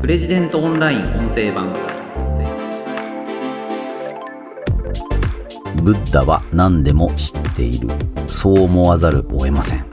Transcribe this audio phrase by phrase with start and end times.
[0.00, 1.74] プレジデントオンライン音声版。
[5.82, 7.88] ブッダは何でも知っている。
[8.26, 9.84] そう思わざるを得ません。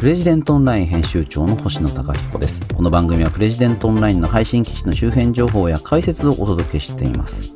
[0.00, 2.66] プレジデントオンライン編集長の星野貴彦です。
[2.74, 7.54] この番組はプレジデントオンラインの配信記事の周辺情報や解説をお届けしています。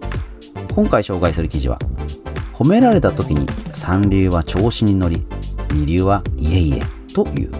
[0.76, 1.78] 今回紹介する記事は
[2.54, 5.26] 褒められた時に三流は調子に乗り
[5.72, 6.82] 二流はいえいえ
[7.12, 7.50] という。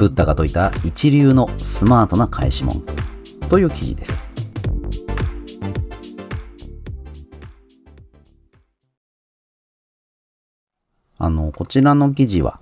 [0.00, 2.82] ブッダが説いた一流のスマートな返し文
[3.50, 4.30] という記事です
[11.22, 12.60] あの、こちらの記事は、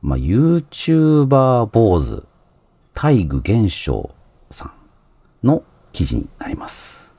[0.00, 2.24] まあ、YouTuber 坊主、
[2.94, 4.14] 大愚玄章
[4.50, 4.72] さ
[5.42, 7.12] んの記事になります。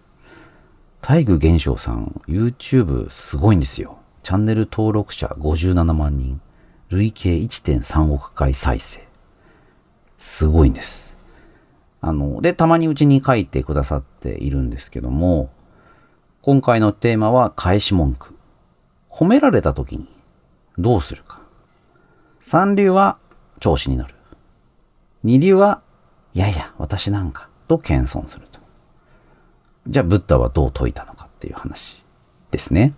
[0.99, 3.99] 大愚玄章さん、YouTube すごいんですよ。
[4.23, 6.41] チャンネル登録者57万人、
[6.89, 9.07] 累計1.3億回再生。
[10.17, 11.08] すごいんです。
[12.01, 15.49] あの、で、たまにうちに書いてくださっているんですけども、
[16.41, 18.35] 今回のテーマは返し文句。
[19.09, 20.07] 褒められた時に
[20.77, 21.41] どうするか。
[22.39, 23.17] 三流は
[23.59, 24.15] 調子に乗る。
[25.23, 25.81] 二流は、
[26.33, 28.59] いやいや、私なんか、と謙遜すると。
[29.87, 32.03] じゃあ、ブッダはどう説いたのかっていう話
[32.51, 32.93] ですね。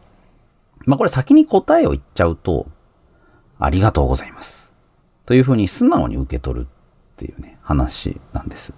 [0.85, 2.67] まあ、これ先に答えを言っちゃうと、
[3.57, 4.73] ありがとうございます。
[5.25, 6.67] というふうに素直に受け取るっ
[7.15, 8.73] ていうね、話なんです。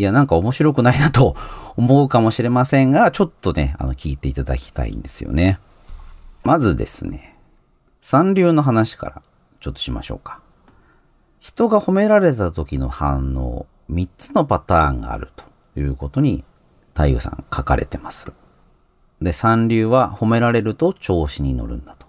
[0.00, 1.36] いや、なんか面白くないなと
[1.76, 5.60] 思うかもしれませんが、ちょっとね、あの、聞いていただきたいんですよね。
[6.42, 7.36] まずですね、
[8.00, 9.22] 三流の話から
[9.60, 10.40] ちょっとしましょうか。
[11.38, 15.44] 人が褒められた時の反応、3つのパターンがあると
[15.78, 16.44] いうことに、
[16.94, 18.32] 太陽さん書かれてます。
[19.20, 22.06] で、三流は褒められると調子に乗るんだと。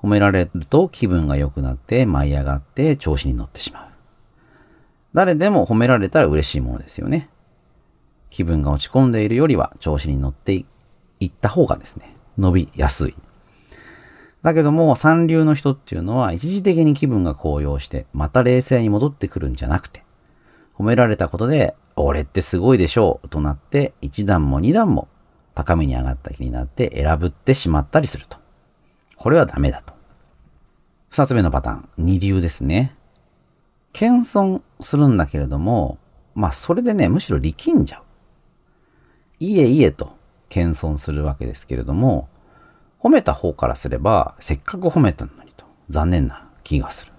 [0.00, 3.85] 褒められると気分が良くなって舞い上がって調子に乗ってしまう。
[5.16, 7.30] 誰でも褒められたら嬉しいものですよね。
[8.28, 10.66] 気分が落ち込んでいるよりは調子に乗ってい
[11.24, 13.14] った方がですね、伸びやすい。
[14.42, 20.04] だけども、三流の人っていうのは一時的に気分が高揚して、また冷静に戻ってくるんじゃなくて、
[20.78, 25.08] 褒められたことで、俺ってすごいでしょうとなって、一段も二段も
[25.54, 28.36] 高みに上がった気になって選ぶってしまったりすると。
[29.16, 29.94] これはダメだと。
[31.08, 32.94] 二つ目のパターン、二流ですね。
[33.96, 35.96] 謙遜するんだけれども、
[36.34, 38.02] まあそれでね、むしろ力んじゃう。
[39.40, 40.14] いえいえと
[40.50, 42.28] 謙遜するわけですけれども、
[43.00, 47.12] 褒めた方からすれば、せっかく褒めたのにと、残念な気がする。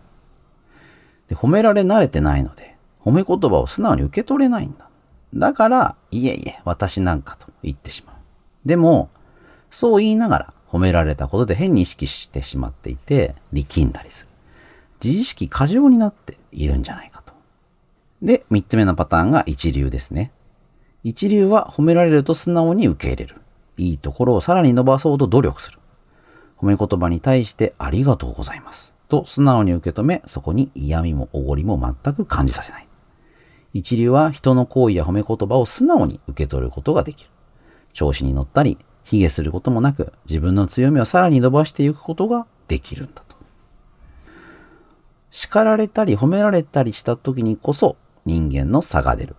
[1.30, 4.88] で、褒められ慣れてないので、褒め言葉を素直に受け取れないんだ。
[5.34, 8.16] だから、いえいえ、私なんかと言ってしまう。
[8.68, 9.10] でも、
[9.72, 14.27] そう言いながら褒められたことで変に意識してしまっていて、力んだりする。
[15.04, 17.34] 自意識過剰になっているんじゃないかと。
[18.22, 20.32] で、三つ目のパターンが一流ですね。
[21.04, 23.42] 一流は褒められると素直に受け入れる。
[23.78, 25.80] いいところをさらに伸ばそうと努力する。
[26.58, 28.94] 褒め言葉に対してありがとうございます。
[29.08, 32.88] と素直に受け止め、そこに嫌味もおごりも全く感じさせない。
[33.74, 37.30] 一流は人の行為や褒め言葉を素直に受け取ることができる。
[37.94, 43.24] 調子に乗ったり、卑下することもなく、自分の強みをさらに伸ばしていくことができるんだ。
[45.30, 49.36] 叱られたり褒められたりした時にこそ人間の差が出る。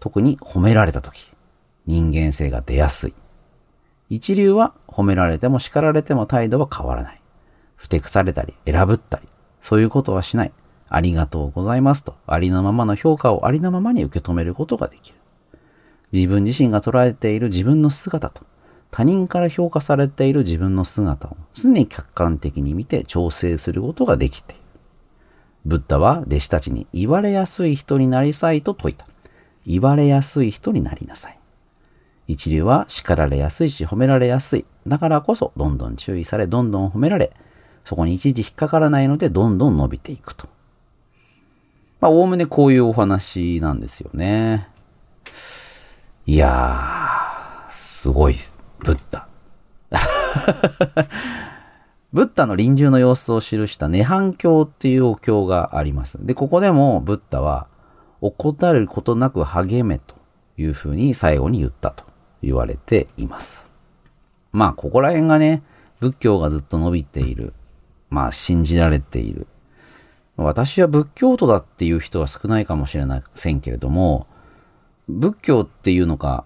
[0.00, 1.32] 特に褒められた時、
[1.86, 3.14] 人間性が出やすい。
[4.10, 7.20] 一流は褒められても叱られても態度は変わらない。
[7.76, 9.28] ふてくされたり選ぶったり、
[9.60, 10.52] そういうことはしない。
[10.88, 15.18] ありがとうございますと、ありのままの評価をありのままに受け止めることができる。
[16.12, 18.42] 自分自身が捉えている自分の姿と、
[18.90, 24.57] 他人から評価されている自分の姿を常に客観的に見て調整することができて。
[25.68, 29.06] ブッダは弟子たちに言われやすい人になりさいと説いた。
[29.66, 31.38] 言われやすい人になりなさい。
[32.26, 34.64] 一流は叱られやすいし褒められやすい。
[34.86, 37.34] だからこそどんどん注意され、どんどん褒められ、
[37.84, 40.48] そこに一時引っかからないのでどんどん伸びていくと。
[42.00, 44.68] まあ、おおむねこういうお話なんですよね。
[46.24, 48.36] いやー、すごい、
[48.78, 49.28] ブッダ。
[52.10, 56.24] ブッダの臨終の様子を記した涅槃経っていうお経があります。
[56.24, 57.66] で、ここでもブッダは、
[58.22, 60.16] 怠ることなく励めと
[60.56, 62.04] いうふうに最後に言ったと
[62.42, 63.68] 言われています。
[64.52, 65.62] まあ、ここら辺がね、
[66.00, 67.52] 仏教がずっと伸びている。
[68.08, 69.46] まあ、信じられている。
[70.38, 74.26] 私は仏教徒だっていう人は少ないかもしれませんけれども、
[75.08, 76.44] 仏教っていうのか、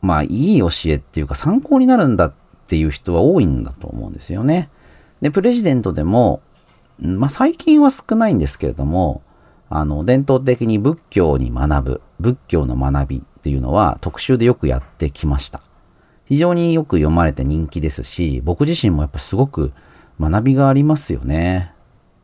[0.00, 2.32] まあ、いい教えっていうか参考になるんだっ
[2.66, 4.70] ていう人は多いんだと思うんですよね。
[5.20, 6.40] で、プレジデントでも、
[7.00, 9.22] まあ、最近は少ないんですけれども、
[9.70, 15.60] あの、伝統的に仏教に学ぶ、仏教の学びっていうのは特集でよくやってきました。
[16.24, 19.72] 非常によく読まれて人気ですし、僕自身もやっぱすごく
[20.20, 21.72] 学びがありますよね。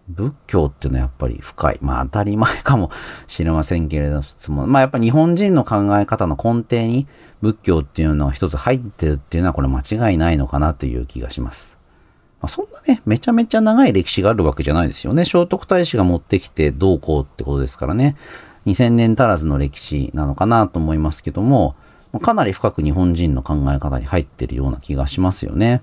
[0.09, 1.79] 仏教っていうのはやっぱり深い。
[1.81, 2.91] まあ当たり前かも
[3.27, 7.07] しれませんけれども、まあやっぱ日本人の考え方の根底に
[7.41, 11.79] 仏教っていうのは一つ入ってるっていうのはこれ間違いないのかなという気がします。
[12.45, 15.25] まあ、そんなね、めちゃめちゃ長い歴史があるわけじゃないですよね。
[15.25, 18.17] 聖徳太子が持ってきてどうこうってことですからね。
[18.67, 21.75] 2000年足らずの歴史なのかなと思いますけども、
[22.21, 25.81] かなり深く日本人の考え方に入ってるような気がしますよね。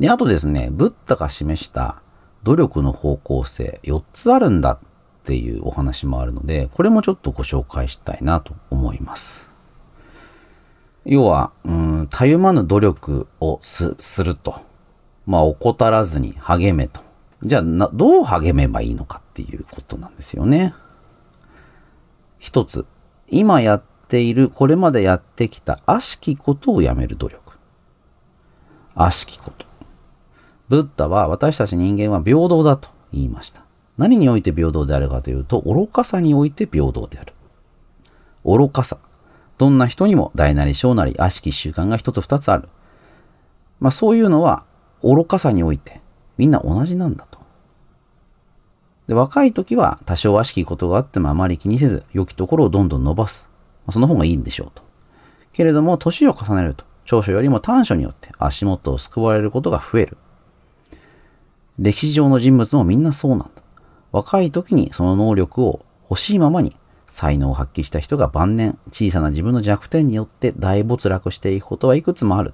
[0.00, 2.02] で、あとですね、ブッダが示した
[2.42, 4.78] 努力の方向性4つあるんだっ
[5.22, 9.52] ていうお話もあるので、これもちょっとご紹介したいなと思います。
[11.04, 13.94] 要は、うん、たゆまぬ努力をす
[14.24, 14.67] ると。
[15.28, 17.02] まあ、怠らずに励めと。
[17.42, 20.72] じゃあな、どう励めばいいのかっていうことなんですよね。
[22.38, 22.86] 一つ、
[23.28, 27.52] 今やっている、これまでやってきた悪しきことをやめる努力。
[28.94, 29.66] 悪しきこと。
[30.70, 33.62] ブッダは私たち人間は平等だと言いました。
[33.98, 37.34] 何において平等であるかというと、愚かさにおいて平等である。
[38.46, 38.96] 愚かさ。
[39.58, 42.70] どんな人にも大なり小なり悪しき習慣が一つ二つある。
[43.78, 44.64] まあそういうのは
[45.02, 46.00] 愚かさにおいて
[46.36, 47.38] みんな同じなんだと。
[49.08, 53.48] で、若い時は多少悪しきことがあってもあまり気にせず、良きところをどんどん伸ばす。
[53.86, 54.82] まあ、その方がいいんでしょうと。
[55.52, 60.18] けれども、年を重ねると、長所よりも短所によって足元を救われることが増える。
[61.78, 63.62] 歴史上の人物もみんなそうなんだ。
[64.12, 66.76] 若い時にその能力を欲しいままに
[67.08, 72.52] 才能を発揮した人が晩年小さな自分の弱点によって大没落していくことはいくつもある。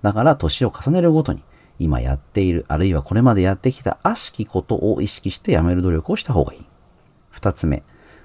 [0.00, 1.42] だから年を重ねるごとに
[1.78, 6.66] 今やっている、あるいはこれまでやってきた悪しきことを意識してやめる努力をした方がいい。
[7.30, 7.82] 二つ目、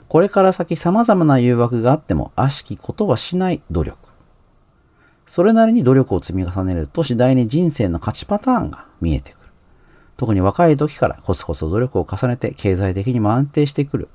[0.08, 3.98] これから先様々な誘惑があっても悪しきことはしない努力。
[5.26, 9.40] それなりに努力を積み重ねると次第に人生の勝ちパターンが見えてくる。
[10.18, 14.10] 特に若い時からコツコツ努力を重ねて経済的にも安定してくる。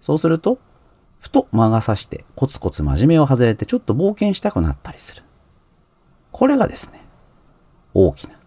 [0.00, 0.58] そうすると、
[1.18, 5.22] ふと魔が差してコツコツ真面目を外れてちょっと冒険したくなったりする。
[6.32, 7.04] これがですね、
[7.92, 8.39] 大きな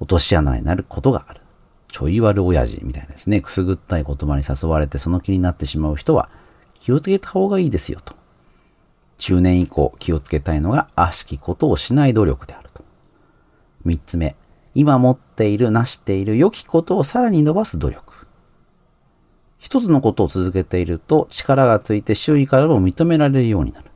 [0.00, 1.40] 落とし穴になることがある。
[1.88, 6.28] ちょい悪親父みたいなですね、くすぐったい言葉に誘われてその気になってしまう人は
[6.80, 8.14] 気をつけた方がいいですよと。
[9.18, 12.84] 中年以降気をつけたいのが悪しきことをしない努力であると。
[13.84, 14.36] 三つ目、
[14.74, 18.26] 今持っている、なしている良きことをさらに伸ばす努力。
[19.58, 23.86] 一つのことを続けていると力がついて周囲からも認められるようになる。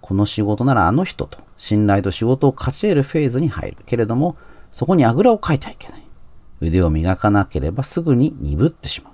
[0.00, 3.76] この仕事ならあの人と信頼と仕事を勝ち得るフェーズに入る。
[3.86, 4.36] けれども、
[4.74, 6.02] そこにあぐらをかいてはいけない。
[6.60, 9.12] 腕を磨かなければすぐに鈍ってしまう。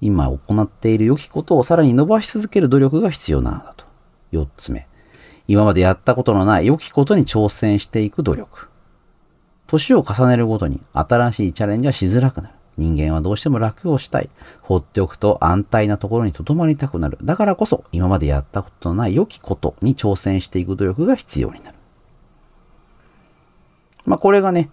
[0.00, 3.84] 今行っている良きことをさらに伸ばし続ける努力が必要なのだと。
[4.32, 4.88] 四つ目。
[5.46, 8.68] 今までやったことのない良きことに挑戦していく努力。
[9.68, 12.54] 年を重ねるごとに新しいチャレンジはしづらくなる。
[12.76, 14.30] 人間はどうしても楽をしたい。
[14.62, 17.18] 放っておくと安泰なところに留まりたくなる。
[17.22, 21.73] だからこそ今までやったことのない良きことに挑戦していく努力が必要になる。
[24.04, 24.70] まあ、これがね、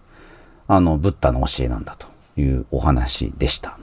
[0.68, 2.06] あの、ブッダの教えなんだと
[2.36, 3.78] いうお話でした。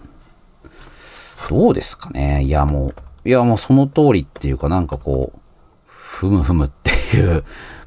[1.49, 2.43] どうですかね？
[2.43, 2.87] いや、も
[3.25, 5.39] う、いや、もうその通りっていうかなんかこう、
[5.87, 7.43] ふむふむっていう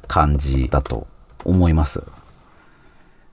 [0.07, 1.07] 感じだと
[1.45, 2.03] 思います。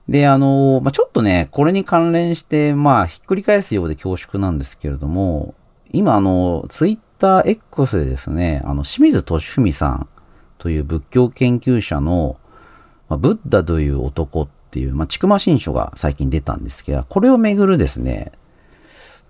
[0.07, 5.53] で、あの、まあ、ちょっとね、これに関連して、まあ、ひっくり返すようで恐縮なんですけれども、
[5.91, 10.07] 今、あの、ツイッター X でですね、あの、清水敏文さん
[10.57, 12.37] という仏教研究者の、
[13.11, 18.31] まあ、ブッダという男っていう、まあ、ちくま新書が最近出たんですけど、これをめぐるですね、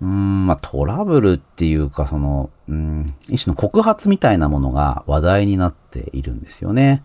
[0.00, 7.02] うん、まあ、トラブルっていうか、その、うん、一種の告発みたいなものが話題になっているんですよね。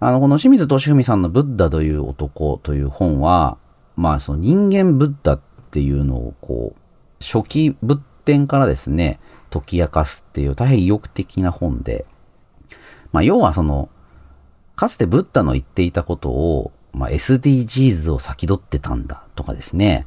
[0.00, 3.56] あの、この清水敏文さんのブッダという男という本は、
[3.94, 12.04] まあ、その人間ブッダっていうのを、こう、初期仏典からですね、解き明かすっていう大変意欲的な本で、
[13.12, 13.90] まあ、要はその、
[14.78, 20.06] かつてブッダの言っていたことを、まあ、SDGs を先取ってたんだとかですね、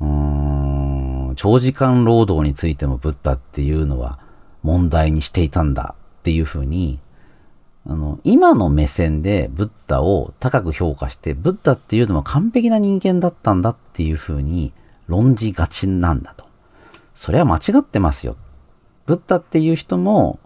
[0.00, 4.18] うーん、長時間労働についてもブッダっていうのは
[4.62, 6.98] 問題にしていたんだっていうふうに、
[7.86, 14.72] あの、今の目線でブッダを高く評価して、ブッダっていうのは完璧な人間だったんだっていうふうに
[15.08, 16.46] 論じがちなんだと。
[17.12, 18.38] それは間違ってますよ。
[19.04, 20.38] ブッダっていう人も、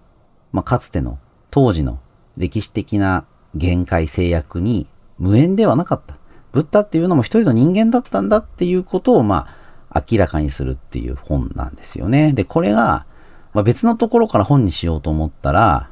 [0.51, 1.21] まあ、かつての
[1.53, 2.01] 当時の
[2.39, 4.87] 歴史的な限界制約に
[5.19, 6.17] 無縁ではなかった。
[6.53, 9.49] ブッダっていうのも一人の人間だったんだっていうことを、ま
[9.91, 12.33] あ、明らかにするっていう本なんですよね。
[12.33, 13.05] で、これが、
[13.53, 15.91] まあ、別のところから本にしようと思ったら、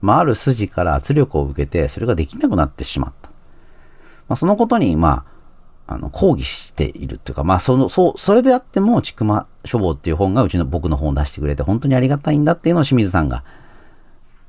[0.00, 3.30] まあ、ある筋から圧力を受けて、それができなくなってしまった。
[4.28, 5.24] まあ、そのことに、ま
[5.86, 13.44] あ、あの、抗議しているというか、まあ、その、そう、それであっても、ちくま書房っていう本がうちの僕の本を出してくれて、本当にありがたいんだっていうのを清水さんが、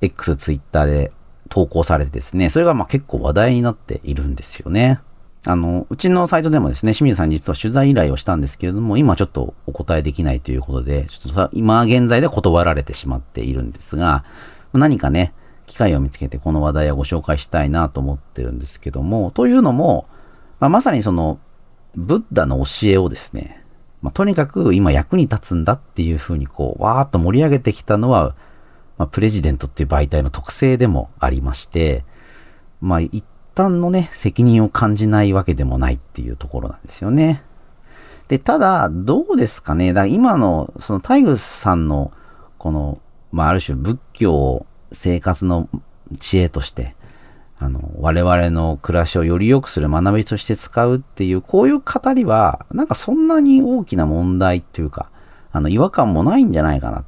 [0.02, 1.12] X、ツイッターで
[1.50, 5.00] 投稿されてですね、それがまあ結構話題になっているんですよね。
[5.46, 14.26] あの、うちのサイトでもですね、清水さんに実は取材依頼をしたんですけれども、今ちょっとお答えできないということで、ちょっと今現在で断られてしまっているんですが、
[14.74, 15.34] 何かね、
[15.66, 20.08] 機会を見つけてこの話題をご紹介したいなと思ってるんですけども、というのも、
[20.60, 21.40] まあ、まさにその、
[21.96, 23.64] ブッダの教えをですね、
[24.02, 28.36] まあ、とにかく今役に立つんだっていうふうにこう、わーっと盛り上げてきたのは、
[28.98, 32.04] まあ、プレジデントっていう媒体の特性でもありまして、
[32.82, 33.24] まあ、一
[33.56, 37.44] 旦のね、責任を感じないわけでもないっていうところなんですよね。
[38.28, 39.94] で、ただ、どうですかね。
[39.94, 42.12] だから今の、そのタイグスさんの、
[42.58, 43.00] この、
[43.32, 45.70] まあ、ある種仏教を生活の
[46.20, 46.96] 知恵として、
[47.60, 55.10] あの、我々の暮らしをより良くする学びとして使うっていう、こういう語りは、なんかそんなに大きな問題っていうか、
[55.52, 57.06] あの、違和感もないんじゃないかな。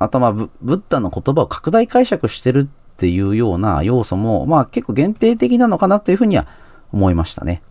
[0.00, 6.46] あとまあ、ブッダの言葉を拡大解釈してるっていうような要素も、まあ結構限定的なのかなというふうには
[6.90, 7.62] 思いましたね。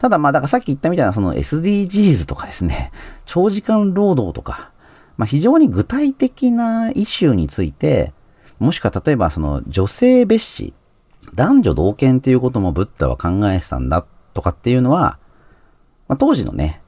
[0.00, 2.90] ただまあ、だからさっき言ったみたいなその SDGs とかですね、
[3.24, 4.72] 長時間労働とか、
[5.16, 8.12] まあ非常に具体的なイシューについて、
[8.58, 10.74] もしくは例えばその女性蔑視、
[11.36, 15.20] 男女同権っていうこともブッダは考えてたんだとかっていうのは、
[16.08, 16.82] まあ、当時のね、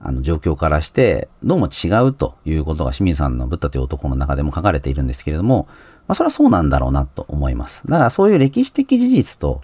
[0.00, 5.66] あの状況からして、どうも違うということが清水さんのブッダという男の中でも書かれているんですけれども、
[6.06, 7.86] まあそれはそうなんだろうなと思います。
[7.88, 9.60] だからそういう歴史的事実と、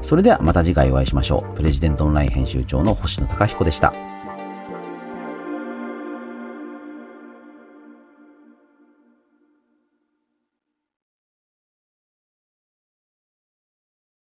[0.01, 1.57] それではまた次回お会いしましょう。
[1.57, 3.93] プレジデントオンライン編集長の星野貴彦でした。